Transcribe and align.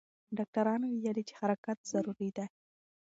ډاکټران 0.37 0.81
ویلي 0.85 1.23
چې 1.29 1.33
حرکت 1.39 1.77
ضروري 1.91 2.29
دی. 2.37 2.45